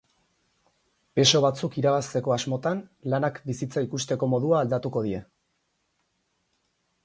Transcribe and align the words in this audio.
Peso 1.19 1.41
batzuk 1.43 1.77
irabazteko 1.81 2.33
asmotan, 2.37 2.81
lanak 3.15 3.39
bizitza 3.53 3.87
ikusteko 3.91 4.33
modua 4.35 4.65
aldatuko 4.65 5.07
die. 5.11 5.23